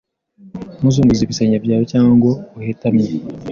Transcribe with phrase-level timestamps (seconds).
[0.77, 3.07] Ntuzunguze ibisenge byawe cyangwa ngo uhetamye